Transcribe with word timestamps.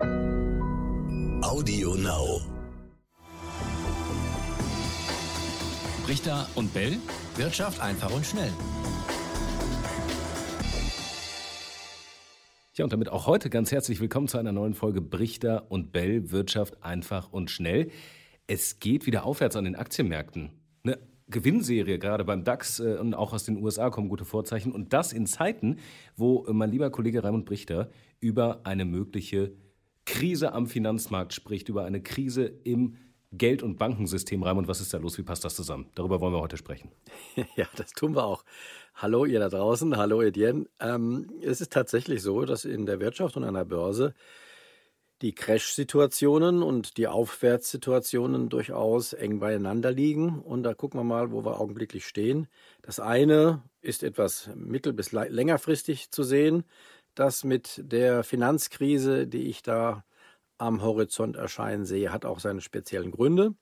Audio 0.00 1.94
Now. 1.94 2.40
Richter 6.08 6.48
und 6.54 6.72
Bell. 6.72 6.96
Wirtschaft 7.36 7.82
einfach 7.82 8.10
und 8.14 8.24
schnell. 8.24 8.50
Ja, 12.76 12.84
und 12.84 12.92
damit 12.94 13.10
auch 13.10 13.26
heute 13.26 13.50
ganz 13.50 13.72
herzlich 13.72 14.00
willkommen 14.00 14.26
zu 14.26 14.38
einer 14.38 14.52
neuen 14.52 14.72
Folge 14.72 15.02
Brichter 15.02 15.70
und 15.70 15.92
Bell 15.92 16.30
Wirtschaft 16.30 16.82
einfach 16.82 17.30
und 17.30 17.50
schnell. 17.50 17.90
Es 18.46 18.78
geht 18.78 19.04
wieder 19.04 19.24
aufwärts 19.26 19.54
an 19.54 19.64
den 19.64 19.76
Aktienmärkten. 19.76 20.50
Eine 20.82 20.98
Gewinnserie 21.28 21.98
gerade 21.98 22.24
beim 22.24 22.42
DAX 22.42 22.80
äh, 22.80 22.96
und 22.96 23.12
auch 23.12 23.34
aus 23.34 23.44
den 23.44 23.62
USA 23.62 23.90
kommen 23.90 24.08
gute 24.08 24.24
Vorzeichen. 24.24 24.72
Und 24.72 24.94
das 24.94 25.12
in 25.12 25.26
Zeiten, 25.26 25.76
wo 26.16 26.46
äh, 26.46 26.54
mein 26.54 26.70
lieber 26.70 26.88
Kollege 26.88 27.22
Raimund 27.22 27.44
Brichter 27.44 27.90
über 28.18 28.60
eine 28.64 28.86
mögliche 28.86 29.52
Krise 30.10 30.52
am 30.52 30.66
Finanzmarkt 30.66 31.32
spricht, 31.32 31.68
über 31.68 31.84
eine 31.84 32.02
Krise 32.02 32.44
im 32.64 32.96
Geld- 33.30 33.62
und 33.62 33.78
Bankensystem. 33.78 34.42
Raimund, 34.42 34.66
was 34.66 34.80
ist 34.80 34.92
da 34.92 34.98
los? 34.98 35.16
Wie 35.18 35.22
passt 35.22 35.44
das 35.44 35.54
zusammen? 35.54 35.88
Darüber 35.94 36.20
wollen 36.20 36.34
wir 36.34 36.40
heute 36.40 36.56
sprechen. 36.56 36.90
Ja, 37.56 37.68
das 37.76 37.92
tun 37.92 38.16
wir 38.16 38.24
auch. 38.24 38.44
Hallo 38.96 39.24
ihr 39.24 39.38
da 39.38 39.48
draußen, 39.48 39.96
hallo 39.96 40.20
Etienne. 40.20 40.66
Ähm, 40.80 41.30
es 41.40 41.60
ist 41.60 41.72
tatsächlich 41.72 42.22
so, 42.22 42.44
dass 42.44 42.64
in 42.64 42.86
der 42.86 42.98
Wirtschaft 42.98 43.36
und 43.36 43.44
an 43.44 43.54
der 43.54 43.64
Börse 43.64 44.14
die 45.22 45.32
Crash-Situationen 45.32 46.64
und 46.64 46.96
die 46.96 47.06
Aufwärtssituationen 47.06 48.48
durchaus 48.48 49.12
eng 49.12 49.38
beieinander 49.38 49.92
liegen. 49.92 50.40
Und 50.40 50.64
da 50.64 50.74
gucken 50.74 50.98
wir 50.98 51.04
mal, 51.04 51.30
wo 51.30 51.44
wir 51.44 51.60
augenblicklich 51.60 52.04
stehen. 52.04 52.48
Das 52.82 52.98
eine 52.98 53.62
ist 53.80 54.02
etwas 54.02 54.50
mittel- 54.56 54.92
bis 54.92 55.12
längerfristig 55.12 56.10
zu 56.10 56.24
sehen 56.24 56.64
das 57.14 57.44
mit 57.44 57.80
der 57.84 58.24
Finanzkrise, 58.24 59.26
die 59.26 59.48
ich 59.48 59.62
da 59.62 60.04
am 60.58 60.82
Horizont 60.82 61.36
erscheinen 61.36 61.84
sehe, 61.84 62.12
hat 62.12 62.24
auch 62.24 62.40
seine 62.40 62.60
speziellen 62.60 63.10
Gründe. 63.10 63.54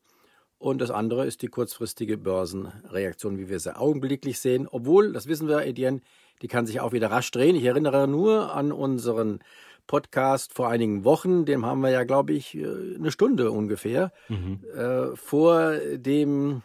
Und 0.59 0.81
das 0.81 0.91
andere 0.91 1.25
ist 1.25 1.43
die 1.43 1.49
kurzfristige 1.49 2.19
Börsenreaktion, 2.19 3.39
wie 3.39 3.49
wir 3.49 3.61
sie 3.61 3.77
augenblicklich 3.77 4.41
sehen. 4.41 4.67
Obwohl, 4.69 5.13
das 5.13 5.29
wissen 5.29 5.47
wir, 5.47 5.65
Etienne, 5.65 6.01
die 6.43 6.49
kann 6.49 6.67
sich 6.67 6.81
auch 6.81 6.93
wieder 6.93 7.11
rasch 7.11 7.31
drehen. 7.31 7.55
Ich 7.55 7.65
erinnere 7.65 8.09
nur 8.09 8.53
an 8.53 8.73
unseren 8.73 9.39
Podcast 9.87 10.53
vor 10.53 10.69
einigen 10.69 11.05
Wochen, 11.05 11.47
dem 11.47 11.65
haben 11.65 11.81
wir 11.81 11.91
ja, 11.91 12.05
glaube 12.05 12.33
ich, 12.35 12.55
äh, 12.57 12.95
eine 12.97 13.11
Stunde 13.11 13.51
ungefähr 13.51 14.13
mhm. 14.29 14.61
äh, 14.77 15.17
vor 15.17 15.77
dem 15.95 16.63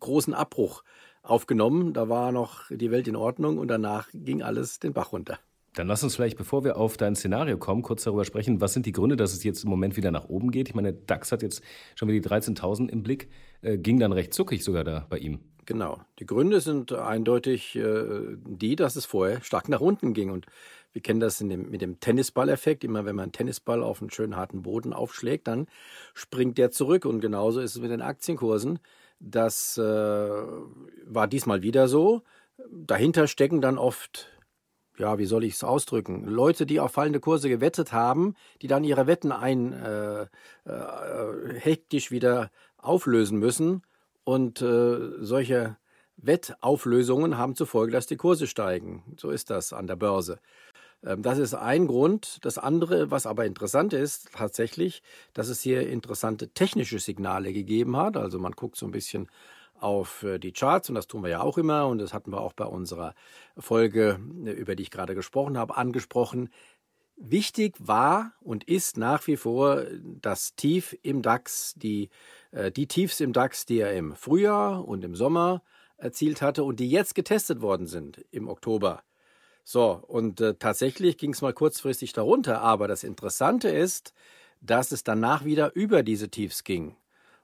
großen 0.00 0.34
Abbruch 0.34 0.82
aufgenommen. 1.22 1.92
Da 1.92 2.08
war 2.08 2.32
noch 2.32 2.62
die 2.70 2.90
Welt 2.90 3.06
in 3.08 3.16
Ordnung 3.16 3.58
und 3.58 3.68
danach 3.68 4.08
ging 4.14 4.42
alles 4.42 4.78
den 4.78 4.92
Bach 4.92 5.12
runter. 5.12 5.38
Dann 5.74 5.86
lass 5.86 6.02
uns 6.04 6.16
vielleicht, 6.16 6.36
bevor 6.36 6.64
wir 6.64 6.76
auf 6.76 6.98
dein 6.98 7.14
Szenario 7.14 7.56
kommen, 7.56 7.82
kurz 7.82 8.04
darüber 8.04 8.26
sprechen. 8.26 8.60
Was 8.60 8.74
sind 8.74 8.84
die 8.84 8.92
Gründe, 8.92 9.16
dass 9.16 9.32
es 9.32 9.42
jetzt 9.42 9.64
im 9.64 9.70
Moment 9.70 9.96
wieder 9.96 10.10
nach 10.10 10.28
oben 10.28 10.50
geht? 10.50 10.68
Ich 10.68 10.74
meine, 10.74 10.92
DAX 10.92 11.32
hat 11.32 11.42
jetzt 11.42 11.62
schon 11.94 12.08
wieder 12.08 12.20
die 12.20 12.28
13.000 12.28 12.90
im 12.90 13.02
Blick, 13.02 13.30
äh, 13.62 13.78
ging 13.78 13.98
dann 13.98 14.12
recht 14.12 14.34
zuckig 14.34 14.64
sogar 14.64 14.84
da 14.84 15.06
bei 15.08 15.18
ihm. 15.18 15.40
Genau. 15.64 16.00
Die 16.18 16.26
Gründe 16.26 16.60
sind 16.60 16.92
eindeutig 16.92 17.76
äh, 17.76 18.36
die, 18.36 18.76
dass 18.76 18.96
es 18.96 19.06
vorher 19.06 19.42
stark 19.42 19.68
nach 19.68 19.80
unten 19.80 20.12
ging. 20.12 20.30
Und 20.30 20.46
wir 20.92 21.00
kennen 21.00 21.20
das 21.20 21.38
dem, 21.38 21.70
mit 21.70 21.80
dem 21.80 22.00
Tennisball-Effekt. 22.00 22.84
Immer 22.84 23.06
wenn 23.06 23.16
man 23.16 23.24
einen 23.24 23.32
Tennisball 23.32 23.82
auf 23.82 24.02
einen 24.02 24.10
schönen 24.10 24.36
harten 24.36 24.62
Boden 24.62 24.92
aufschlägt, 24.92 25.46
dann 25.46 25.68
springt 26.12 26.58
der 26.58 26.70
zurück. 26.70 27.06
Und 27.06 27.20
genauso 27.20 27.60
ist 27.60 27.76
es 27.76 27.80
mit 27.80 27.90
den 27.90 28.02
Aktienkursen. 28.02 28.80
Das 29.20 29.78
äh, 29.78 29.82
war 29.82 31.28
diesmal 31.28 31.62
wieder 31.62 31.88
so. 31.88 32.22
Dahinter 32.70 33.26
stecken 33.26 33.60
dann 33.60 33.78
oft 33.78 34.28
ja, 34.98 35.18
wie 35.18 35.26
soll 35.26 35.44
ich 35.44 35.54
es 35.54 35.64
ausdrücken? 35.64 36.24
Leute, 36.24 36.66
die 36.66 36.80
auf 36.80 36.92
fallende 36.92 37.20
Kurse 37.20 37.48
gewettet 37.48 37.92
haben, 37.92 38.34
die 38.60 38.66
dann 38.66 38.84
ihre 38.84 39.06
Wetten 39.06 39.32
ein 39.32 39.72
äh, 39.72 40.22
äh, 40.22 40.28
hektisch 41.58 42.10
wieder 42.10 42.50
auflösen 42.78 43.38
müssen. 43.38 43.82
Und 44.24 44.62
äh, 44.62 44.98
solche 45.20 45.76
Wettauflösungen 46.16 47.38
haben 47.38 47.56
zur 47.56 47.66
Folge, 47.66 47.92
dass 47.92 48.06
die 48.06 48.16
Kurse 48.16 48.46
steigen. 48.46 49.02
So 49.16 49.30
ist 49.30 49.50
das 49.50 49.72
an 49.72 49.86
der 49.86 49.96
Börse. 49.96 50.38
Ähm, 51.04 51.22
das 51.22 51.38
ist 51.38 51.54
ein 51.54 51.86
Grund. 51.86 52.38
Das 52.42 52.58
andere, 52.58 53.10
was 53.10 53.26
aber 53.26 53.44
interessant 53.46 53.92
ist, 53.92 54.28
tatsächlich, 54.32 55.02
dass 55.32 55.48
es 55.48 55.60
hier 55.60 55.88
interessante 55.88 56.48
technische 56.48 56.98
Signale 56.98 57.52
gegeben 57.52 57.96
hat. 57.96 58.16
Also 58.16 58.38
man 58.38 58.52
guckt 58.52 58.76
so 58.76 58.86
ein 58.86 58.92
bisschen 58.92 59.28
auf 59.82 60.22
äh, 60.22 60.38
die 60.38 60.52
Charts 60.52 60.88
und 60.88 60.94
das 60.94 61.06
tun 61.06 61.22
wir 61.22 61.30
ja 61.30 61.40
auch 61.40 61.58
immer 61.58 61.86
und 61.86 61.98
das 61.98 62.14
hatten 62.14 62.32
wir 62.32 62.40
auch 62.40 62.52
bei 62.52 62.64
unserer 62.64 63.14
Folge, 63.56 64.20
äh, 64.44 64.50
über 64.50 64.76
die 64.76 64.84
ich 64.84 64.90
gerade 64.90 65.14
gesprochen 65.14 65.58
habe, 65.58 65.76
angesprochen. 65.76 66.50
Wichtig 67.16 67.76
war 67.78 68.32
und 68.40 68.64
ist 68.64 68.96
nach 68.96 69.26
wie 69.26 69.36
vor 69.36 69.84
das 70.02 70.54
Tief 70.54 70.96
im 71.02 71.22
DAX, 71.22 71.74
die, 71.76 72.10
äh, 72.52 72.70
die 72.70 72.86
Tiefs 72.86 73.20
im 73.20 73.32
DAX, 73.32 73.66
die 73.66 73.80
er 73.80 73.92
im 73.94 74.14
Frühjahr 74.14 74.86
und 74.86 75.04
im 75.04 75.14
Sommer 75.14 75.62
erzielt 75.96 76.42
hatte 76.42 76.64
und 76.64 76.80
die 76.80 76.90
jetzt 76.90 77.14
getestet 77.14 77.60
worden 77.60 77.86
sind 77.86 78.24
im 78.30 78.48
Oktober. 78.48 79.02
So, 79.64 80.02
und 80.08 80.38
tatsächlich 80.58 81.18
ging 81.18 81.32
es 81.32 81.42
mal 81.42 81.52
kurzfristig 81.52 82.12
darunter, 82.12 82.60
aber 82.62 82.88
das 82.88 83.04
Interessante 83.04 83.68
ist, 83.68 84.12
dass 84.60 84.90
es 84.90 85.04
danach 85.04 85.44
wieder 85.44 85.74
über 85.76 86.02
diese 86.02 86.28
Tiefs 86.28 86.64
ging. 86.64 86.96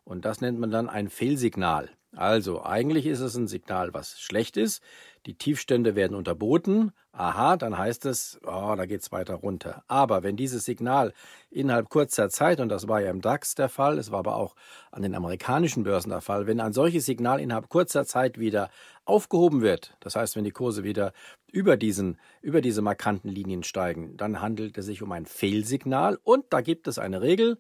Und 0.09 0.25
das 0.25 0.41
nennt 0.41 0.59
man 0.59 0.71
dann 0.71 0.89
ein 0.89 1.11
Fehlsignal. 1.11 1.91
Also 2.17 2.65
eigentlich 2.65 3.05
ist 3.05 3.21
es 3.21 3.37
ein 3.37 3.47
Signal, 3.47 3.93
was 3.93 4.19
schlecht 4.19 4.57
ist. 4.57 4.83
Die 5.27 5.35
Tiefstände 5.35 5.95
werden 5.97 6.17
unterboten. 6.17 6.93
Aha, 7.13 7.59
dann 7.59 7.77
heißt 7.77 8.07
es, 8.07 8.41
oh, 8.43 8.75
da 8.75 8.87
geht 8.87 9.03
es 9.03 9.13
weiter 9.13 9.35
runter. 9.35 9.83
Aber 9.87 10.23
wenn 10.23 10.37
dieses 10.37 10.65
Signal 10.65 11.13
innerhalb 11.51 11.91
kurzer 11.91 12.31
Zeit, 12.31 12.59
und 12.59 12.71
das 12.71 12.89
war 12.89 13.03
ja 13.03 13.11
im 13.11 13.21
DAX 13.21 13.55
der 13.55 13.69
Fall, 13.69 13.99
es 13.99 14.11
war 14.11 14.21
aber 14.21 14.37
auch 14.37 14.57
an 14.91 15.03
den 15.03 15.15
amerikanischen 15.15 15.83
Börsen 15.83 16.09
der 16.09 16.23
Fall, 16.23 16.47
wenn 16.47 16.61
ein 16.61 16.73
solches 16.73 17.05
Signal 17.05 17.39
innerhalb 17.39 17.69
kurzer 17.69 18.07
Zeit 18.07 18.39
wieder 18.39 18.71
aufgehoben 19.05 19.61
wird, 19.61 19.95
das 20.01 20.17
heißt, 20.17 20.37
wenn 20.37 20.45
die 20.45 20.53
Kurse 20.53 20.85
wieder 20.85 21.13
über, 21.53 21.77
diesen, 21.77 22.19
über 22.41 22.63
diese 22.63 22.81
markanten 22.81 23.29
Linien 23.29 23.63
steigen, 23.63 24.17
dann 24.17 24.41
handelt 24.41 24.79
es 24.79 24.87
sich 24.87 25.03
um 25.03 25.13
ein 25.13 25.27
Fehlsignal. 25.27 26.19
Und 26.25 26.47
da 26.51 26.63
gibt 26.63 26.89
es 26.89 26.99
eine 26.99 27.21
Regel, 27.21 27.59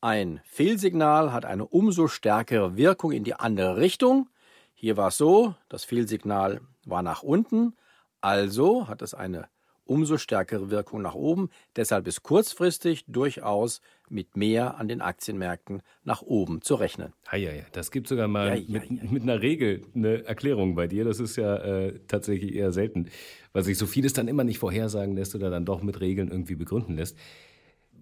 ein 0.00 0.40
Fehlsignal 0.44 1.32
hat 1.32 1.44
eine 1.44 1.66
umso 1.66 2.08
stärkere 2.08 2.76
Wirkung 2.76 3.12
in 3.12 3.24
die 3.24 3.34
andere 3.34 3.76
Richtung. 3.76 4.28
Hier 4.74 4.96
war 4.96 5.08
es 5.08 5.18
so, 5.18 5.54
das 5.68 5.84
Fehlsignal 5.84 6.60
war 6.84 7.02
nach 7.02 7.22
unten, 7.22 7.74
also 8.20 8.88
hat 8.88 9.02
es 9.02 9.12
eine 9.12 9.48
umso 9.84 10.18
stärkere 10.18 10.70
Wirkung 10.70 11.02
nach 11.02 11.16
oben. 11.16 11.50
Deshalb 11.74 12.06
ist 12.06 12.22
kurzfristig 12.22 13.04
durchaus 13.08 13.80
mit 14.08 14.36
mehr 14.36 14.78
an 14.78 14.86
den 14.86 15.00
Aktienmärkten 15.00 15.82
nach 16.04 16.22
oben 16.22 16.62
zu 16.62 16.76
rechnen. 16.76 17.12
Ja, 17.32 17.38
ja, 17.38 17.52
ja. 17.52 17.64
Das 17.72 17.90
gibt 17.90 18.06
sogar 18.06 18.28
mal 18.28 18.50
ja, 18.50 18.54
ja, 18.54 18.80
mit, 18.88 19.10
mit, 19.10 19.22
einer 19.24 19.42
Regel 19.42 19.84
eine 19.94 20.24
Erklärung 20.24 20.76
bei 20.76 20.86
dir. 20.86 21.04
Das 21.04 21.18
ist 21.18 21.34
ja 21.34 21.56
äh, 21.56 21.98
tatsächlich 22.06 22.54
eher 22.54 22.70
selten, 22.70 23.08
weil 23.52 23.64
sich 23.64 23.76
so 23.76 23.86
vieles 23.86 24.12
dann 24.12 24.28
immer 24.28 24.44
nicht 24.44 24.60
vorhersagen 24.60 25.16
lässt 25.16 25.34
oder 25.34 25.50
dann 25.50 25.64
doch 25.64 25.82
mit 25.82 26.00
Regeln 26.00 26.30
irgendwie 26.30 26.54
begründen 26.54 26.96
lässt. 26.96 27.18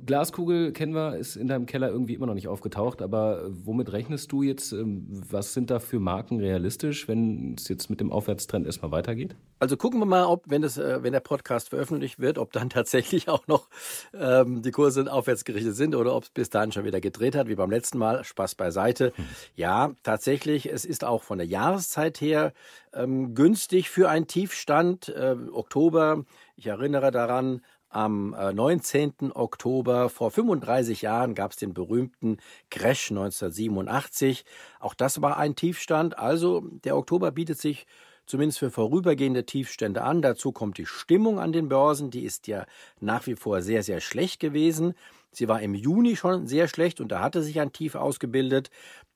Glaskugel 0.07 0.73
kennen 0.73 0.95
wir, 0.95 1.17
ist 1.17 1.37
in 1.37 1.49
deinem 1.49 1.67
Keller 1.67 1.89
irgendwie 1.89 2.15
immer 2.15 2.27
noch 2.27 2.35
nicht 2.35 2.49
aufgetaucht, 2.49 3.03
aber 3.03 3.45
womit 3.49 3.93
rechnest 3.93 4.31
du 4.33 4.43
jetzt? 4.43 4.73
Ähm, 4.73 5.07
was 5.29 5.55
sind 5.55 5.71
da 5.71 5.81
für 5.81 5.99
Marken 5.99 6.39
realistisch, 6.39 7.09
wenn 7.09 7.57
es 7.59 7.69
jetzt 7.69 7.91
mit 7.91 8.01
dem 8.01 8.13
Aufwärtstrend 8.13 8.67
erstmal 8.67 8.93
weitergeht? 8.93 9.35
Also 9.59 9.77
gucken 9.77 9.99
wir 9.99 10.07
mal, 10.07 10.25
ob, 10.25 10.45
wenn, 10.47 10.63
das, 10.63 10.79
äh, 10.79 11.03
wenn 11.03 11.13
der 11.13 11.21
Podcast 11.21 11.71
veröffentlicht 11.71 12.21
wird, 12.21 12.39
ob 12.39 12.53
dann 12.53 12.71
tatsächlich 12.71 13.29
auch 13.29 13.47
noch 13.49 13.69
ähm, 14.15 14.63
die 14.63 14.71
Kurse 14.71 15.13
aufwärts 15.13 15.45
gerichtet 15.45 15.75
sind 15.75 15.95
oder 15.95 16.15
ob 16.15 16.25
es 16.25 16.31
bis 16.31 16.51
dahin 16.51 16.73
schon 16.73 16.85
wieder 16.85 17.01
gedreht 17.01 17.35
hat, 17.35 17.49
wie 17.49 17.57
beim 17.57 17.71
letzten 17.71 17.99
Mal. 17.99 18.25
Spaß 18.25 18.55
beiseite. 18.55 19.13
Hm. 19.17 19.25
Ja, 19.57 19.93
tatsächlich, 20.03 20.71
es 20.71 20.85
ist 20.85 21.05
auch 21.05 21.23
von 21.23 21.39
der 21.39 21.47
Jahreszeit 21.47 22.21
her 22.21 22.53
ähm, 22.93 23.35
günstig 23.35 23.91
für 23.91 24.09
einen 24.09 24.27
Tiefstand. 24.27 25.09
Äh, 25.09 25.37
Oktober, 25.53 26.25
ich 26.57 26.67
erinnere 26.67 27.11
daran, 27.11 27.63
am 27.89 28.31
19. 28.31 29.13
Äh, 29.21 29.25
Oktober 29.35 30.09
vor 30.09 30.31
35 30.31 31.03
Jahren 31.03 31.35
gab 31.35 31.53
es 31.53 31.57
den 31.57 31.75
berühmten 31.75 32.39
Crash 32.71 33.11
1987. 33.11 34.45
Auch 34.81 34.95
das 34.95 35.23
war 35.23 35.37
ein 35.39 35.57
Tiefstand. 35.57 36.19
Also 36.19 36.61
der 36.85 36.97
Oktober 36.97 37.31
bietet 37.31 37.59
sich 37.59 37.87
zumindest 38.27 38.59
für 38.59 38.71
vorübergehende 38.71 39.47
Tiefstände 39.47 40.03
an. 40.03 40.23
Dazu 40.23 40.53
kommt 40.53 40.79
die 40.79 40.87
Stimmung 40.87 41.39
an 41.39 41.53
den 41.53 41.69
Börsen. 41.69 42.11
Die 42.11 42.25
ist 42.25 42.47
ja 42.47 42.67
nach 43.01 43.27
wie 43.27 43.35
vor 43.35 43.63
sehr, 43.63 43.83
sehr 43.83 44.01
schlecht 44.01 44.39
gewesen. 44.39 44.95
Sie 45.31 45.49
war 45.49 45.61
im 45.61 45.75
Juni 45.75 46.17
schon 46.17 46.47
sehr 46.47 46.69
schlecht 46.69 47.01
und 47.01 47.09
da 47.13 47.21
hatte 47.21 47.43
sich 47.43 47.61
ein 47.61 47.73
Tief 47.73 47.95
ausgebildet, 47.95 48.71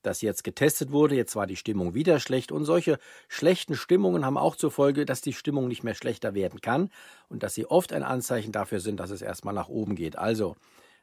das 0.05 0.21
jetzt 0.21 0.43
getestet 0.43 0.91
wurde. 0.91 1.15
Jetzt 1.15 1.35
war 1.35 1.47
die 1.47 1.55
Stimmung 1.55 1.93
wieder 1.93 2.19
schlecht 2.19 2.51
und 2.51 2.65
solche 2.65 2.99
schlechten 3.27 3.75
Stimmungen 3.75 4.25
haben 4.25 4.37
auch 4.37 4.55
zur 4.55 4.71
Folge, 4.71 5.05
dass 5.05 5.21
die 5.21 5.33
Stimmung 5.33 5.67
nicht 5.67 5.83
mehr 5.83 5.95
schlechter 5.95 6.33
werden 6.35 6.61
kann 6.61 6.89
und 7.29 7.43
dass 7.43 7.55
sie 7.55 7.65
oft 7.65 7.93
ein 7.93 8.03
Anzeichen 8.03 8.51
dafür 8.51 8.79
sind, 8.79 8.99
dass 8.99 9.09
es 9.09 9.21
erstmal 9.21 9.53
nach 9.53 9.69
oben 9.69 9.95
geht. 9.95 10.17
Also, 10.17 10.55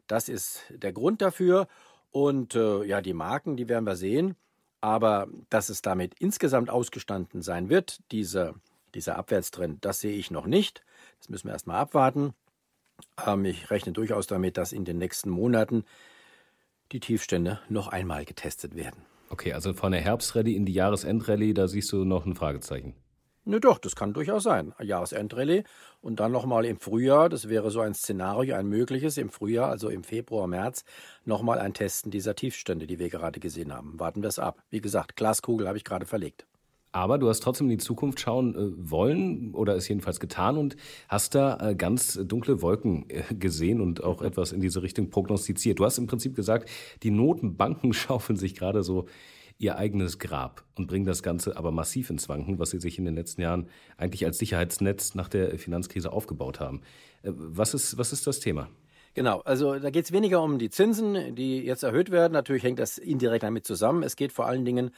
das 0.06 0.29
ist 0.29 0.62
der 0.70 0.93
Grund 0.93 1.23
dafür 1.23 1.69
und 2.12 2.55
äh, 2.55 2.85
ja, 2.85 3.00
die 3.00 3.14
Marken, 3.14 3.56
die 3.56 3.69
werden 3.69 3.85
wir 3.85 3.97
sehen. 3.97 4.37
Aber 4.81 5.29
dass 5.50 5.69
es 5.69 5.82
damit 5.82 6.14
insgesamt 6.19 6.70
ausgestanden 6.70 7.43
sein 7.43 7.69
wird, 7.69 8.00
diese, 8.12 8.55
dieser 8.94 9.17
Abwärtstrend, 9.17 9.85
das 9.85 10.00
sehe 10.00 10.17
ich 10.17 10.31
noch 10.31 10.47
nicht. 10.47 10.82
Das 11.19 11.29
müssen 11.29 11.49
wir 11.49 11.52
erstmal 11.52 11.76
abwarten. 11.76 12.32
Ähm, 13.26 13.44
ich 13.44 13.70
rechne 13.70 13.93
durchaus 13.93 14.26
damit, 14.26 14.56
dass 14.56 14.73
in 14.73 14.85
den 14.85 14.99
nächsten 14.99 15.31
Monaten 15.31 15.85
die 16.92 17.00
Tiefstände 17.00 17.60
noch 17.69 17.88
einmal 17.88 18.25
getestet 18.25 18.75
werden. 18.75 19.02
Okay, 19.28 19.52
also 19.52 19.72
von 19.75 19.92
der 19.92 20.00
Herbstrallye 20.00 20.56
in 20.56 20.66
die 20.66 20.72
Jahresendrallye, 20.72 21.54
da 21.54 21.69
siehst 21.69 21.92
du 21.92 22.04
noch 22.04 22.26
ein 22.26 22.34
Fragezeichen. 22.34 22.94
Ne, 23.44 23.58
doch, 23.58 23.78
das 23.78 23.96
kann 23.96 24.12
durchaus 24.12 24.42
sein. 24.42 24.75
Jahresendrallye 24.81 25.64
und 26.00 26.20
dann 26.20 26.31
nochmal 26.31 26.64
im 26.66 26.78
Frühjahr, 26.78 27.28
das 27.28 27.48
wäre 27.48 27.70
so 27.70 27.81
ein 27.81 27.94
Szenario, 27.94 28.54
ein 28.54 28.66
mögliches, 28.66 29.16
im 29.16 29.31
Frühjahr, 29.31 29.70
also 29.70 29.88
im 29.88 30.04
Februar, 30.04 30.46
März, 30.46 30.84
nochmal 31.25 31.58
ein 31.58 31.72
Testen 31.72 32.10
dieser 32.10 32.34
Tiefstände, 32.34 32.87
die 32.87 32.98
wir 32.98 33.08
gerade 33.08 33.40
gesehen 33.40 33.72
haben. 33.72 33.98
Warten 33.98 34.22
wir 34.22 34.28
es 34.28 34.38
ab. 34.38 34.62
Wie 34.69 34.81
gesagt, 34.81 35.16
Glaskugel 35.16 35.69
habe 35.69 35.78
ich 35.78 35.84
gerade 35.84 36.06
verlegt. 36.06 36.46
Aber 36.92 37.19
du 37.19 37.28
hast 37.28 37.40
trotzdem 37.40 37.70
in 37.70 37.78
die 37.78 37.84
Zukunft 37.84 38.20
schauen 38.20 38.54
äh, 38.54 38.90
wollen 38.90 39.54
oder 39.54 39.76
es 39.76 39.87
jedenfalls 39.88 40.19
getan 40.19 40.56
und 40.56 40.76
hast 41.08 41.34
da 41.34 41.70
äh, 41.70 41.75
ganz 41.75 42.19
dunkle 42.25 42.62
Wolken 42.62 43.08
äh, 43.08 43.22
gesehen 43.34 43.81
und 43.81 44.02
auch 44.02 44.22
etwas 44.22 44.52
in 44.52 44.60
diese 44.60 44.82
Richtung 44.82 45.10
prognostiziert. 45.10 45.78
Du 45.78 45.84
hast 45.84 45.98
im 45.98 46.06
Prinzip 46.06 46.34
gesagt, 46.34 46.69
die 47.02 47.10
Notenbanken 47.10 47.92
schaufeln 47.94 48.37
sich 48.37 48.54
gerade 48.54 48.82
so 48.82 49.06
ihr 49.58 49.76
eigenes 49.76 50.19
Grab 50.19 50.64
und 50.75 50.87
bringen 50.87 51.04
das 51.04 51.22
Ganze 51.22 51.56
aber 51.56 51.70
massiv 51.70 52.08
ins 52.08 52.28
Wanken, 52.28 52.58
was 52.58 52.70
sie 52.70 52.81
sich 52.81 52.98
in 52.98 53.04
den 53.04 53.14
letzten 53.14 53.42
Jahren 53.42 53.69
eigentlich 53.98 54.25
als 54.25 54.38
Sicherheitsnetz 54.38 55.14
nach 55.14 55.28
der 55.28 55.58
Finanzkrise 55.58 56.12
aufgebaut 56.12 56.60
haben. 56.60 56.81
Was 57.22 57.75
ist, 57.75 57.98
was 57.98 58.12
ist 58.12 58.26
das 58.26 58.40
Thema? 58.40 58.69
Genau, 59.12 59.40
also 59.40 59.78
da 59.78 59.90
geht 59.90 60.06
es 60.06 60.12
weniger 60.12 60.42
um 60.42 60.58
die 60.58 60.70
Zinsen, 60.70 61.34
die 61.34 61.58
jetzt 61.58 61.82
erhöht 61.82 62.10
werden. 62.10 62.32
Natürlich 62.32 62.62
hängt 62.62 62.78
das 62.78 62.96
indirekt 62.96 63.42
damit 63.42 63.66
zusammen. 63.66 64.02
Es 64.02 64.16
geht 64.16 64.32
vor 64.32 64.46
allen 64.46 64.64
Dingen 64.64 64.92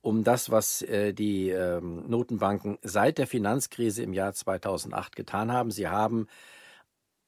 um 0.00 0.24
das, 0.24 0.50
was 0.50 0.82
äh, 0.82 1.12
die 1.12 1.50
ähm, 1.50 2.08
Notenbanken 2.08 2.78
seit 2.82 3.18
der 3.18 3.26
Finanzkrise 3.26 4.02
im 4.02 4.12
Jahr 4.12 4.32
2008 4.32 5.16
getan 5.16 5.52
haben. 5.52 5.70
Sie 5.70 5.88
haben 5.88 6.26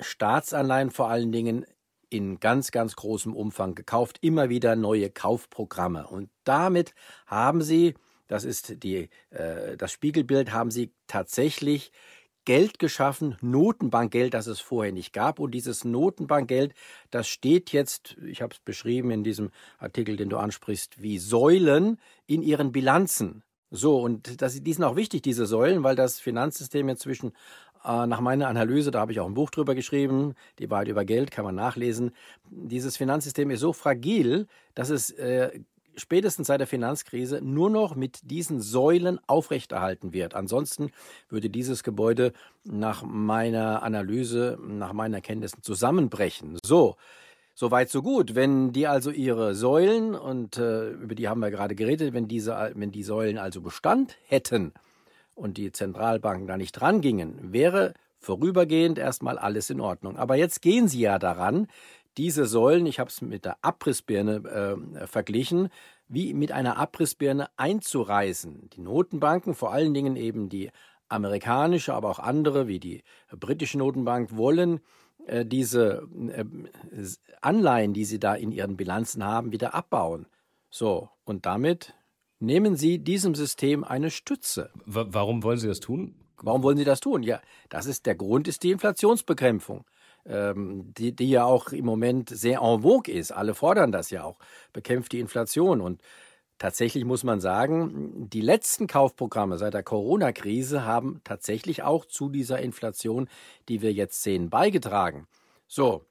Staatsanleihen 0.01 0.91
vor 0.91 1.09
allen 1.11 1.33
Dingen 1.33 1.67
in 2.09 2.41
ganz, 2.41 2.73
ganz 2.73 2.97
großem 2.97 3.35
Umfang 3.35 3.75
gekauft, 3.75 4.19
immer 4.21 4.49
wieder 4.49 4.77
neue 4.77 5.11
Kaufprogramme. 5.11 6.07
Und 6.07 6.31
damit 6.45 6.95
haben 7.27 7.63
sie, 7.63 7.95
das 8.27 8.45
ist 8.45 8.83
die, 8.83 9.09
äh, 9.31 9.77
das 9.77 9.93
Spiegelbild, 9.93 10.53
haben 10.53 10.71
sie 10.71 10.93
tatsächlich 11.07 11.93
Geld 12.45 12.79
geschaffen, 12.79 13.37
Notenbankgeld, 13.41 14.35
das 14.35 14.47
es 14.47 14.61
vorher 14.61 14.93
nicht 14.93 15.13
gab. 15.13 15.39
Und 15.39 15.53
dieses 15.53 15.85
Notenbankgeld, 15.85 16.75
das 17.11 17.29
steht 17.29 17.73
jetzt, 17.73 18.17
ich 18.25 18.43
habe 18.43 18.55
es 18.55 18.61
beschrieben 18.61 19.11
in 19.11 19.25
diesem 19.25 19.51
Artikel, 19.79 20.17
den 20.17 20.31
du 20.31 20.39
ansprichst, 20.39 21.03
wie 21.03 21.19
Säulen 21.19 21.99
in 22.27 22.43
ihren 22.43 22.73
Bilanzen. 22.73 23.43
So, 23.71 24.01
und 24.01 24.43
das, 24.43 24.61
die 24.61 24.73
sind 24.73 24.85
auch 24.85 24.97
wichtig, 24.97 25.23
diese 25.23 25.47
Säulen, 25.47 25.85
weil 25.85 25.95
das 25.95 26.19
Finanzsystem 26.19 26.89
inzwischen 26.89 27.33
äh, 27.85 28.07
nach 28.07 28.21
meiner 28.21 28.49
Analyse, 28.49 28.91
da 28.91 29.01
habe 29.01 29.13
ich 29.13 29.21
auch 29.21 29.27
ein 29.27 29.35
Buch 29.35 29.51
drüber 29.51 29.75
geschrieben, 29.75 30.35
die 30.59 30.71
Wahrheit 30.71 30.89
über 30.89 31.05
Geld, 31.05 31.31
kann 31.31 31.45
man 31.45 31.55
nachlesen. 31.55 32.11
Dieses 32.51 32.97
Finanzsystem 32.97 33.51
ist 33.51 33.61
so 33.61 33.73
fragil, 33.73 34.49
dass 34.75 34.91
es 34.91 35.11
äh, 35.11 35.61
spätestens 35.97 36.47
seit 36.47 36.61
der 36.61 36.67
Finanzkrise 36.67 37.41
nur 37.43 37.71
noch 37.71 37.95
mit 37.95 38.31
diesen 38.31 38.61
Säulen 38.61 39.19
aufrechterhalten 39.27 40.13
wird. 40.13 40.35
Ansonsten 40.35 40.91
würde 41.29 41.51
dieses 41.51 41.83
Gebäude 41.83 42.33
nach 42.65 43.03
meiner 43.03 43.83
Analyse, 43.83 44.59
nach 44.63 44.93
meinen 44.93 45.15
Erkenntnissen 45.15 45.63
zusammenbrechen. 45.63 46.59
So, 46.65 46.97
Soweit, 47.61 47.91
so 47.91 48.01
gut. 48.01 48.35
Wenn 48.35 48.73
die 48.73 48.87
also 48.87 49.11
ihre 49.11 49.55
Säulen, 49.55 50.15
und 50.15 50.57
äh, 50.57 50.93
über 50.93 51.15
die 51.15 51.29
haben 51.29 51.41
wir 51.41 51.51
gerade 51.51 51.75
geredet, 51.75 52.15
wenn, 52.15 52.27
diese, 52.27 52.73
wenn 52.75 52.91
die 52.91 53.03
Säulen 53.03 53.37
also 53.37 53.61
Bestand 53.61 54.17
hätten 54.25 54.73
und 55.35 55.59
die 55.59 55.71
Zentralbanken 55.71 56.47
da 56.47 56.57
nicht 56.57 56.73
drangingen, 56.73 57.53
wäre 57.53 57.93
vorübergehend 58.19 58.99
erstmal 58.99 59.39
alles 59.39 59.69
in 59.69 59.81
Ordnung. 59.81 60.17
Aber 60.17 60.37
jetzt 60.37 60.63
gehen 60.63 60.89
sie 60.89 61.01
ja 61.01 61.19
daran, 61.19 61.67
diese 62.17 62.47
Säulen, 62.47 62.87
ich 62.87 62.99
habe 62.99 63.11
es 63.11 63.23
mit 63.23 63.45
der 63.45 63.59
Abrissbirne 63.63 64.77
äh, 64.97 65.07
verglichen, 65.07 65.69
wie 66.09 66.35
mit 66.35 66.53
einer 66.53 66.77
Abrissbirne 66.77 67.49
einzureißen. 67.57 68.71
Die 68.71 68.81
Notenbanken, 68.81 69.55
vor 69.55 69.73
allen 69.73 69.95
Dingen 69.95 70.17
eben 70.17 70.49
die 70.49 70.71
amerikanische, 71.09 71.95
aber 71.95 72.11
auch 72.11 72.19
andere 72.19 72.67
wie 72.67 72.79
die 72.79 73.03
britische 73.39 73.79
Notenbank, 73.79 74.37
wollen 74.37 74.81
äh, 75.27 75.45
diese 75.45 76.09
äh, 76.29 76.45
Anleihen, 77.41 77.93
die 77.95 78.05
sie 78.05 78.19
da 78.19 78.35
in 78.35 78.53
ihren 78.53 78.77
Bilanzen 78.77 79.25
haben, 79.25 79.53
wieder 79.53 79.75
abbauen. 79.75 80.27
So, 80.69 81.09
und 81.25 81.47
damit 81.47 81.95
nehmen 82.39 82.77
sie 82.77 82.99
diesem 82.99 83.35
System 83.35 83.85
eine 83.85 84.11
Stütze. 84.11 84.71
W 84.87 85.05
warum 85.09 85.43
wollen 85.43 85.59
sie 85.59 85.69
das 85.69 85.81
tun? 85.81 86.15
Warum 86.43 86.63
wollen 86.63 86.79
sie 86.79 86.85
das 86.85 87.01
tun? 87.01 87.23
Ja, 87.23 87.41
das 87.69 87.87
ist 87.87 88.07
der 88.07 88.15
Grund 88.15 88.49
ist 88.49 88.63
die 88.63 88.71
Inflationsbekämpfung 88.71 89.85
ähm, 90.27 90.93
die, 90.97 91.15
die 91.15 91.31
ja 91.31 91.45
auch 91.45 91.69
im 91.69 91.85
Moment 91.85 92.31
sehr 92.31 92.61
en 92.61 92.83
vogue 92.83 93.13
ist. 93.13 93.33
Alle 93.33 93.55
fordern 93.55 93.93
das 93.93 94.11
ja 94.11 94.25
auch. 94.25 94.39
Bekämpft 94.73 95.13
die 95.13 95.21
Inflation. 95.21 95.81
Und 95.81 96.03
tatsächlich 96.59 97.05
muss 97.05 97.25
man 97.25 97.41
sagen, 97.41 98.29
die 98.29 98.41
letzten 98.41 98.87
Kaufprogramme 98.87 99.59
seit 99.59 99.75
der 99.75 99.83
Corona-Krise 99.83 100.85
haben 100.85 101.21
tatsächlich 101.25 101.83
auch 101.83 102.05
zu 102.05 102.29
dieser 102.29 102.61
Inflation, 102.61 103.29
die 103.69 103.83
wir 103.83 103.93
jetzt 103.93 104.23
sehen, 104.23 104.51
beigetragen. 104.51 105.27
So, 105.67 106.05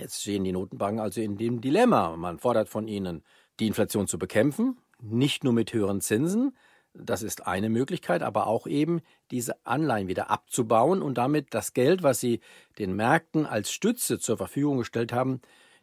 jetzt 0.00 0.22
stehen 0.22 0.44
die 0.44 0.52
Notenbanken 0.52 1.00
also 1.00 1.20
in 1.20 1.36
dem 1.36 1.60
Dilemma. 1.60 2.16
Man 2.16 2.38
fordert 2.38 2.68
von 2.68 2.88
ihnen, 2.88 3.22
die 3.60 3.66
Inflation 3.66 4.08
zu 4.08 4.18
bekämpfen, 4.18 4.78
nicht 5.00 5.44
nur 5.44 5.52
mit 5.52 5.72
höheren 5.72 6.00
Zinsen, 6.00 6.56
das 6.94 7.22
ist 7.22 7.46
eine 7.46 7.68
Möglichkeit, 7.68 8.22
aber 8.22 8.46
auch 8.46 8.66
eben 8.66 9.00
diese 9.30 9.56
Anleihen 9.66 10.08
wieder 10.08 10.30
abzubauen 10.30 11.02
und 11.02 11.18
damit 11.18 11.52
das 11.52 11.74
Geld, 11.74 12.02
was 12.02 12.20
sie 12.20 12.40
den 12.78 12.94
Märkten 12.94 13.46
als 13.46 13.70
Stütze 13.70 14.18
zur 14.18 14.36
Verfügung 14.36 14.78
gestellt 14.78 15.12
haben, 15.12 15.40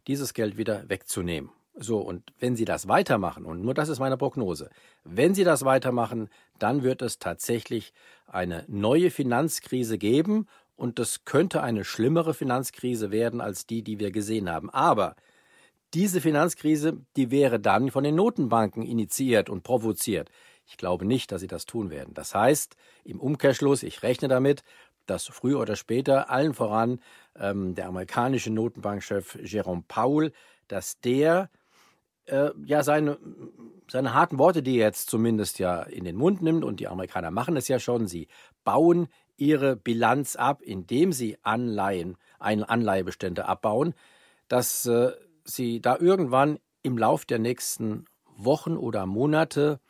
dieses 0.08 0.34
Geld 0.34 0.58
wieder 0.58 0.90
wegzunehmen. 0.90 1.52
So, 1.74 2.00
und 2.00 2.34
wenn 2.40 2.56
Sie 2.56 2.66
das 2.66 2.88
weitermachen, 2.88 3.46
und 3.46 3.64
nur 3.64 3.74
das 3.74 3.88
ist 3.88 4.00
meine 4.00 4.18
Prognose, 4.18 4.70
wenn 5.04 5.34
Sie 5.34 5.46
das 5.46 5.64
weitermachen, 5.64 6.30
dann 6.60 6.84
wird 6.84 7.02
es 7.02 7.18
tatsächlich 7.18 7.94
eine 8.28 8.66
neue 8.68 9.10
Finanzkrise 9.10 9.98
geben 9.98 10.48
und 10.76 11.00
das 11.00 11.24
könnte 11.24 11.64
eine 11.64 11.86
schlimmere 11.86 12.34
Finanzkrise 12.34 13.12
werden 13.12 13.40
als 13.40 13.68
die, 13.68 13.84
die 13.84 14.00
wir 14.00 14.12
gesehen 14.12 14.50
haben. 14.50 14.70
Aber 14.70 15.16
diese 15.94 16.22
Finanzkrise, 16.22 16.98
die 17.16 17.32
wäre 17.32 17.60
dann 17.60 17.90
von 17.92 18.04
den 18.04 18.16
Notenbanken 18.16 18.84
initiiert 18.84 19.50
und 19.50 19.64
provoziert. 19.64 20.30
Ich 20.72 20.78
glaube 20.78 21.04
nicht, 21.04 21.34
dass 21.34 21.42
sie 21.42 21.48
das 21.48 21.66
tun 21.66 21.90
werden. 21.90 22.14
Das 22.14 22.34
heißt, 22.34 22.78
im 23.04 23.20
Umkehrschluss, 23.20 23.84
ich 23.84 24.04
rechne 24.04 24.30
damit, 24.30 24.64
dass 25.06 25.28
früher 25.28 25.60
oder 25.60 25.76
später 25.76 26.30
allen 26.30 26.54
voran 26.54 27.02
ähm, 27.38 27.76
der 27.76 27.88
amerikanische 27.88 28.52
Notenbankchef 28.52 29.38
Jerome 29.44 29.84
Powell, 29.86 30.32
dass 30.70 31.02
der 31.02 31.50
äh, 32.26 32.52
ja 32.64 32.84
seine, 32.84 33.20
seine 33.90 34.14
harten 34.14 34.40
Worte, 34.40 34.64
die 34.64 34.78
er 34.78 34.88
jetzt 34.88 35.10
zumindest 35.10 35.60
ja 35.60 35.84
in 35.84 36.06
den 36.06 36.16
Mund 36.16 36.42
nimmt, 36.42 36.64
und 36.64 36.80
die 36.80 36.88
Amerikaner 36.88 37.32
machen 37.32 37.58
es 37.58 37.68
ja 37.68 37.78
schon, 37.78 38.08
sie 38.08 38.30
bauen 38.64 39.10
ihre 39.36 39.76
Bilanz 39.76 40.38
ab, 40.38 40.62
indem 40.62 41.12
sie 41.12 41.38
Anleihen, 41.42 42.16
Anleihebestände 42.40 43.46
abbauen, 43.46 43.94
dass 44.48 44.86
äh, 44.86 45.12
sie 45.44 45.82
da 45.82 45.98
irgendwann 45.98 46.60
im 46.82 46.98
Lauf 46.98 47.26
der 47.26 47.40
nächsten 47.40 48.06
Wochen 48.38 48.78
oder 48.78 49.06
Monate 49.06 49.82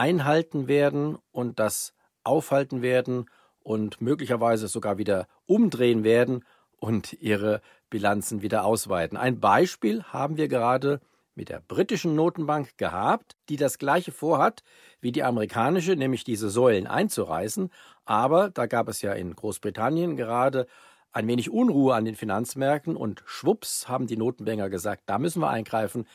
einhalten 0.00 0.66
werden 0.66 1.18
und 1.30 1.58
das 1.58 1.92
aufhalten 2.24 2.80
werden 2.80 3.26
und 3.62 4.00
möglicherweise 4.00 4.66
sogar 4.66 4.96
wieder 4.96 5.26
umdrehen 5.44 6.04
werden 6.04 6.42
und 6.78 7.12
ihre 7.20 7.60
Bilanzen 7.90 8.40
wieder 8.40 8.64
ausweiten. 8.64 9.18
Ein 9.18 9.40
Beispiel 9.40 10.02
haben 10.04 10.38
wir 10.38 10.48
gerade 10.48 11.00
mit 11.34 11.50
der 11.50 11.60
britischen 11.60 12.14
Notenbank 12.14 12.78
gehabt, 12.78 13.36
die 13.50 13.58
das 13.58 13.76
gleiche 13.76 14.10
vorhat 14.10 14.62
wie 15.02 15.12
die 15.12 15.22
amerikanische, 15.22 15.96
nämlich 15.96 16.24
diese 16.24 16.48
Säulen 16.48 16.86
einzureißen. 16.86 17.70
Aber 18.06 18.48
da 18.48 18.64
gab 18.64 18.88
es 18.88 19.02
ja 19.02 19.12
in 19.12 19.36
Großbritannien 19.36 20.16
gerade 20.16 20.66
ein 21.12 21.28
wenig 21.28 21.50
Unruhe 21.50 21.94
an 21.94 22.06
den 22.06 22.14
Finanzmärkten 22.14 22.96
und 22.96 23.22
schwupps 23.26 23.86
haben 23.86 24.06
die 24.06 24.16
Notenbanker 24.16 24.70
gesagt, 24.70 25.02
da 25.06 25.18
müssen 25.18 25.42
wir 25.42 25.50
eingreifen. 25.50 26.06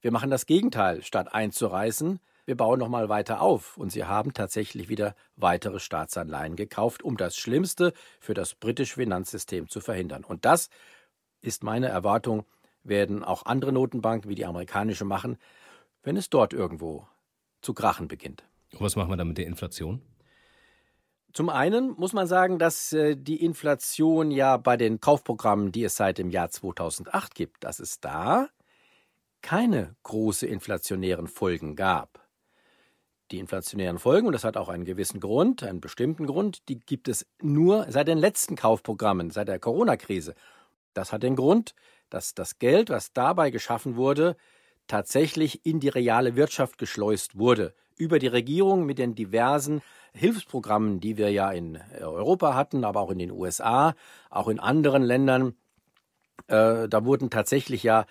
Wir 0.00 0.12
machen 0.12 0.30
das 0.30 0.46
Gegenteil. 0.46 1.02
Statt 1.02 1.34
einzureißen, 1.34 2.20
wir 2.46 2.56
bauen 2.56 2.78
noch 2.78 2.88
mal 2.88 3.08
weiter 3.08 3.40
auf. 3.40 3.76
Und 3.76 3.90
sie 3.90 4.04
haben 4.04 4.32
tatsächlich 4.32 4.88
wieder 4.88 5.14
weitere 5.36 5.80
Staatsanleihen 5.80 6.56
gekauft, 6.56 7.02
um 7.02 7.16
das 7.16 7.36
Schlimmste 7.36 7.92
für 8.20 8.34
das 8.34 8.54
britische 8.54 8.94
Finanzsystem 8.94 9.68
zu 9.68 9.80
verhindern. 9.80 10.24
Und 10.24 10.44
das 10.44 10.68
ist 11.40 11.62
meine 11.62 11.88
Erwartung, 11.88 12.44
werden 12.82 13.24
auch 13.24 13.46
andere 13.46 13.72
Notenbanken 13.72 14.30
wie 14.30 14.34
die 14.34 14.46
amerikanische 14.46 15.04
machen, 15.04 15.38
wenn 16.02 16.16
es 16.16 16.28
dort 16.30 16.52
irgendwo 16.52 17.06
zu 17.62 17.72
krachen 17.72 18.08
beginnt. 18.08 18.44
was 18.78 18.96
machen 18.96 19.10
wir 19.10 19.16
dann 19.16 19.28
mit 19.28 19.38
der 19.38 19.46
Inflation? 19.46 20.02
Zum 21.32 21.48
einen 21.48 21.90
muss 21.96 22.12
man 22.12 22.28
sagen, 22.28 22.60
dass 22.60 22.92
äh, 22.92 23.16
die 23.16 23.42
Inflation 23.42 24.30
ja 24.30 24.56
bei 24.56 24.76
den 24.76 25.00
Kaufprogrammen, 25.00 25.72
die 25.72 25.82
es 25.82 25.96
seit 25.96 26.18
dem 26.18 26.30
Jahr 26.30 26.50
2008 26.50 27.34
gibt, 27.34 27.64
dass 27.64 27.80
es 27.80 27.98
da 27.98 28.48
keine 29.42 29.96
große 30.04 30.46
inflationären 30.46 31.26
Folgen 31.26 31.74
gab. 31.74 32.23
Die 33.34 33.40
inflationären 33.40 33.98
Folgen, 33.98 34.28
und 34.28 34.32
das 34.32 34.44
hat 34.44 34.56
auch 34.56 34.68
einen 34.68 34.84
gewissen 34.84 35.18
Grund, 35.20 35.62
einen 35.64 35.80
bestimmten 35.80 36.26
Grund, 36.26 36.68
die 36.68 36.78
gibt 36.78 37.08
es 37.08 37.26
nur 37.42 37.86
seit 37.90 38.06
den 38.06 38.18
letzten 38.18 38.54
Kaufprogrammen, 38.54 39.30
seit 39.30 39.48
der 39.48 39.58
Corona-Krise. 39.58 40.34
Das 40.94 41.12
hat 41.12 41.24
den 41.24 41.34
Grund, 41.34 41.74
dass 42.10 42.34
das 42.34 42.60
Geld, 42.60 42.90
was 42.90 43.12
dabei 43.12 43.50
geschaffen 43.50 43.96
wurde, 43.96 44.36
tatsächlich 44.86 45.66
in 45.66 45.80
die 45.80 45.88
reale 45.88 46.36
Wirtschaft 46.36 46.78
geschleust 46.78 47.36
wurde. 47.36 47.74
Über 47.96 48.18
die 48.18 48.28
Regierung 48.28 48.86
mit 48.86 48.98
den 48.98 49.14
diversen 49.14 49.82
Hilfsprogrammen, 50.12 51.00
die 51.00 51.16
wir 51.16 51.30
ja 51.32 51.50
in 51.50 51.80
Europa 52.00 52.54
hatten, 52.54 52.84
aber 52.84 53.00
auch 53.00 53.10
in 53.10 53.18
den 53.18 53.32
USA, 53.32 53.94
auch 54.30 54.46
in 54.46 54.60
anderen 54.60 55.02
Ländern. 55.02 55.56
Äh, 56.46 56.88
da 56.88 57.04
wurden 57.04 57.30
tatsächlich 57.30 57.82
ja 57.82 58.06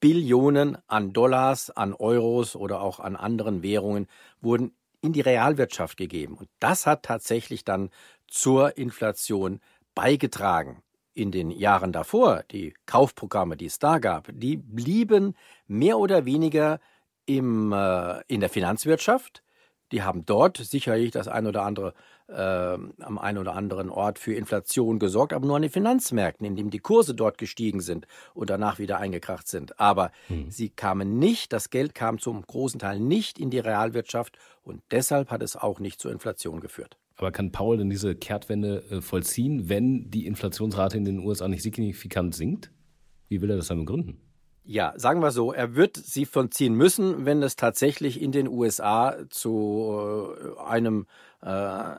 Billionen 0.00 0.78
an 0.86 1.12
Dollars, 1.12 1.70
an 1.70 1.94
Euros 1.94 2.56
oder 2.56 2.80
auch 2.80 3.00
an 3.00 3.16
anderen 3.16 3.62
Währungen 3.62 4.06
wurden 4.40 4.72
in 5.00 5.12
die 5.12 5.20
Realwirtschaft 5.20 5.96
gegeben. 5.96 6.34
Und 6.34 6.48
das 6.60 6.86
hat 6.86 7.04
tatsächlich 7.04 7.64
dann 7.64 7.90
zur 8.26 8.76
Inflation 8.76 9.60
beigetragen. 9.94 10.82
In 11.14 11.32
den 11.32 11.50
Jahren 11.50 11.90
davor, 11.90 12.44
die 12.52 12.74
Kaufprogramme, 12.86 13.56
die 13.56 13.66
es 13.66 13.80
da 13.80 13.98
gab, 13.98 14.28
die 14.32 14.56
blieben 14.56 15.34
mehr 15.66 15.98
oder 15.98 16.24
weniger 16.24 16.78
im, 17.26 17.72
äh, 17.72 18.20
in 18.28 18.38
der 18.38 18.48
Finanzwirtschaft. 18.48 19.42
Die 19.92 20.02
haben 20.02 20.26
dort 20.26 20.58
sicherlich 20.58 21.10
das 21.10 21.28
ein 21.28 21.46
oder 21.46 21.62
andere 21.62 21.94
äh, 22.28 22.34
am 22.34 23.18
einen 23.18 23.38
oder 23.38 23.54
anderen 23.54 23.90
Ort 23.90 24.18
für 24.18 24.34
Inflation 24.34 24.98
gesorgt, 24.98 25.32
aber 25.32 25.46
nur 25.46 25.56
an 25.56 25.62
den 25.62 25.70
Finanzmärkten, 25.70 26.46
indem 26.46 26.70
die 26.70 26.78
Kurse 26.78 27.14
dort 27.14 27.38
gestiegen 27.38 27.80
sind 27.80 28.06
und 28.34 28.50
danach 28.50 28.78
wieder 28.78 28.98
eingekracht 28.98 29.48
sind. 29.48 29.80
Aber 29.80 30.10
hm. 30.28 30.50
sie 30.50 30.68
kamen 30.68 31.18
nicht, 31.18 31.52
das 31.52 31.70
Geld 31.70 31.94
kam 31.94 32.18
zum 32.18 32.42
großen 32.42 32.78
Teil 32.78 33.00
nicht 33.00 33.38
in 33.38 33.50
die 33.50 33.58
Realwirtschaft 33.58 34.38
und 34.62 34.82
deshalb 34.90 35.30
hat 35.30 35.42
es 35.42 35.56
auch 35.56 35.80
nicht 35.80 36.00
zur 36.00 36.12
Inflation 36.12 36.60
geführt. 36.60 36.96
Aber 37.16 37.32
kann 37.32 37.50
Paul 37.50 37.78
denn 37.78 37.90
diese 37.90 38.14
Kehrtwende 38.14 38.84
äh, 38.90 39.00
vollziehen, 39.00 39.68
wenn 39.68 40.10
die 40.10 40.26
Inflationsrate 40.26 40.96
in 40.96 41.04
den 41.04 41.18
USA 41.18 41.48
nicht 41.48 41.62
signifikant 41.62 42.34
sinkt? 42.34 42.70
Wie 43.28 43.40
will 43.40 43.50
er 43.50 43.56
das 43.56 43.68
dann 43.68 43.80
begründen? 43.80 44.20
Ja, 44.70 44.92
sagen 44.96 45.22
wir 45.22 45.30
so, 45.30 45.50
er 45.50 45.76
wird 45.76 45.96
sie 45.96 46.26
vollziehen 46.26 46.74
müssen, 46.74 47.24
wenn 47.24 47.42
es 47.42 47.56
tatsächlich 47.56 48.20
in 48.20 48.32
den 48.32 48.46
USA 48.46 49.16
zu 49.30 50.28
äh, 50.36 50.60
einem 50.60 51.06
äh, 51.40 51.94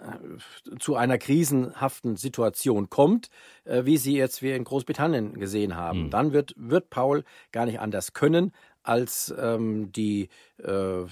zu 0.77 0.95
einer 0.95 1.17
krisenhaften 1.17 2.15
Situation 2.15 2.91
kommt, 2.91 3.31
äh, 3.63 3.85
wie 3.85 3.97
sie 3.97 4.15
jetzt 4.15 4.43
wir 4.43 4.55
in 4.55 4.65
Großbritannien 4.65 5.39
gesehen 5.39 5.75
haben. 5.75 6.03
Mhm. 6.03 6.09
Dann 6.11 6.31
wird 6.31 6.53
wird 6.57 6.91
Paul 6.91 7.23
gar 7.51 7.65
nicht 7.65 7.79
anders 7.79 8.13
können, 8.13 8.51
als 8.83 9.33
ähm, 9.39 9.91
die 9.91 10.29
äh, 10.59 11.05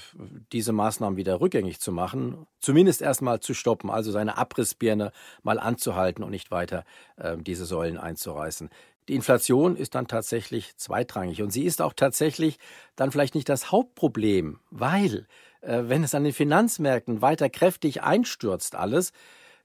diese 0.51 0.73
Maßnahmen 0.73 1.17
wieder 1.17 1.41
rückgängig 1.41 1.79
zu 1.79 1.91
machen, 1.91 2.45
zumindest 2.59 3.01
erstmal 3.01 3.39
zu 3.39 3.55
stoppen, 3.55 3.89
also 3.89 4.11
seine 4.11 4.37
Abrissbirne 4.37 5.11
mal 5.41 5.57
anzuhalten 5.57 6.23
und 6.23 6.29
nicht 6.29 6.51
weiter 6.51 6.85
äh, 7.15 7.35
diese 7.37 7.65
Säulen 7.65 7.97
einzureißen. 7.97 8.69
Die 9.07 9.15
Inflation 9.15 9.75
ist 9.75 9.95
dann 9.95 10.07
tatsächlich 10.07 10.75
zweitrangig 10.77 11.41
und 11.41 11.51
sie 11.51 11.63
ist 11.63 11.81
auch 11.81 11.93
tatsächlich 11.93 12.59
dann 12.95 13.11
vielleicht 13.11 13.35
nicht 13.35 13.49
das 13.49 13.71
Hauptproblem, 13.71 14.59
weil 14.69 15.27
äh, 15.61 15.83
wenn 15.85 16.03
es 16.03 16.13
an 16.13 16.23
den 16.23 16.33
Finanzmärkten 16.33 17.21
weiter 17.21 17.49
kräftig 17.49 18.03
einstürzt 18.03 18.75
alles, 18.75 19.13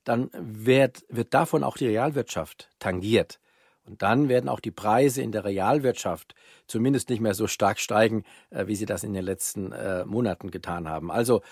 dann 0.04 0.30
wird, 0.32 1.04
wird 1.08 1.34
davon 1.34 1.64
auch 1.64 1.76
die 1.76 1.86
Realwirtschaft 1.86 2.70
tangiert. 2.78 3.38
Und 3.84 4.02
dann 4.02 4.28
werden 4.28 4.48
auch 4.48 4.60
die 4.60 4.70
Preise 4.70 5.22
in 5.22 5.32
der 5.32 5.44
Realwirtschaft 5.44 6.36
zumindest 6.68 7.10
nicht 7.10 7.20
mehr 7.20 7.34
so 7.34 7.48
stark 7.48 7.80
steigen, 7.80 8.24
äh, 8.50 8.66
wie 8.66 8.76
sie 8.76 8.86
das 8.86 9.02
in 9.02 9.12
den 9.12 9.24
letzten 9.24 9.72
äh, 9.72 10.04
Monaten 10.04 10.50
getan 10.50 10.88
haben. 10.88 11.10
Also 11.10 11.42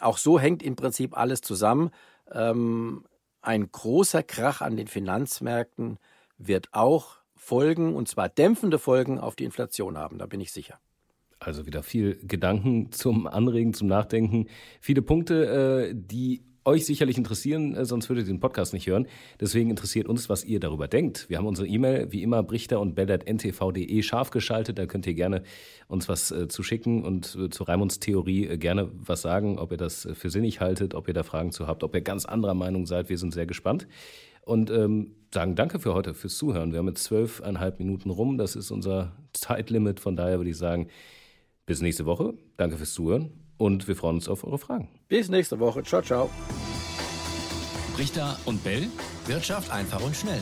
auch 0.00 0.18
so 0.18 0.38
hängt 0.38 0.62
im 0.62 0.76
Prinzip 0.76 1.16
alles 1.16 1.40
zusammen. 1.40 1.90
Ähm, 2.30 3.04
ein 3.40 3.72
großer 3.72 4.22
Krach 4.22 4.60
an 4.60 4.76
den 4.76 4.88
Finanzmärkten 4.88 5.98
wird 6.36 6.68
auch 6.72 7.19
Folgen, 7.40 7.96
und 7.96 8.06
zwar 8.06 8.28
dämpfende 8.28 8.78
Folgen 8.78 9.18
auf 9.18 9.34
die 9.34 9.44
Inflation 9.44 9.96
haben, 9.96 10.18
da 10.18 10.26
bin 10.26 10.42
ich 10.42 10.52
sicher. 10.52 10.78
Also 11.38 11.64
wieder 11.64 11.82
viel 11.82 12.20
Gedanken 12.22 12.92
zum 12.92 13.26
Anregen, 13.26 13.72
zum 13.72 13.88
Nachdenken. 13.88 14.46
Viele 14.78 15.00
Punkte, 15.00 15.88
äh, 15.88 15.94
die 15.96 16.44
euch 16.66 16.84
sicherlich 16.84 17.16
interessieren, 17.16 17.74
äh, 17.74 17.86
sonst 17.86 18.10
würdet 18.10 18.26
ihr 18.26 18.34
den 18.34 18.40
Podcast 18.40 18.74
nicht 18.74 18.86
hören. 18.86 19.06
Deswegen 19.40 19.70
interessiert 19.70 20.06
uns, 20.06 20.28
was 20.28 20.44
ihr 20.44 20.60
darüber 20.60 20.86
denkt. 20.86 21.30
Wir 21.30 21.38
haben 21.38 21.46
unsere 21.46 21.66
E-Mail 21.66 22.12
wie 22.12 22.22
immer 22.22 22.42
brichter 22.42 22.78
und 22.78 22.98
ntv.de 22.98 24.02
scharf 24.02 24.30
geschaltet. 24.30 24.78
Da 24.78 24.84
könnt 24.84 25.06
ihr 25.06 25.14
gerne 25.14 25.42
uns 25.88 26.10
was 26.10 26.30
äh, 26.30 26.46
zu 26.46 26.62
schicken 26.62 27.06
und 27.06 27.38
zur 27.50 27.68
Raimunds 27.68 28.00
Theorie 28.00 28.58
gerne 28.58 28.90
was 28.92 29.22
sagen, 29.22 29.58
ob 29.58 29.72
ihr 29.72 29.78
das 29.78 30.06
für 30.12 30.28
sinnig 30.28 30.60
haltet, 30.60 30.94
ob 30.94 31.08
ihr 31.08 31.14
da 31.14 31.22
Fragen 31.22 31.52
zu 31.52 31.66
habt, 31.66 31.84
ob 31.84 31.94
ihr 31.94 32.02
ganz 32.02 32.26
anderer 32.26 32.54
Meinung 32.54 32.84
seid. 32.84 33.08
Wir 33.08 33.16
sind 33.16 33.32
sehr 33.32 33.46
gespannt 33.46 33.88
und 34.42 34.70
ähm, 34.70 35.14
sagen 35.32 35.54
Danke 35.54 35.78
für 35.78 35.94
heute, 35.94 36.14
fürs 36.14 36.36
Zuhören. 36.36 36.72
Wir 36.72 36.78
haben 36.78 36.88
jetzt 36.88 37.04
zwölfeinhalb 37.04 37.78
Minuten 37.78 38.10
rum. 38.10 38.38
Das 38.38 38.56
ist 38.56 38.70
unser 38.70 39.12
Zeitlimit. 39.32 40.00
Von 40.00 40.16
daher 40.16 40.38
würde 40.38 40.50
ich 40.50 40.58
sagen, 40.58 40.88
bis 41.66 41.80
nächste 41.80 42.06
Woche. 42.06 42.34
Danke 42.56 42.76
fürs 42.76 42.92
Zuhören 42.92 43.30
und 43.56 43.86
wir 43.86 43.96
freuen 43.96 44.16
uns 44.16 44.28
auf 44.28 44.44
eure 44.44 44.58
Fragen. 44.58 44.88
Bis 45.08 45.28
nächste 45.28 45.58
Woche. 45.60 45.82
Ciao, 45.82 46.02
ciao. 46.02 46.30
Richter 47.98 48.38
und 48.46 48.62
Bell. 48.64 48.88
Wirtschaft 49.26 49.70
einfach 49.70 50.02
und 50.02 50.16
schnell. 50.16 50.40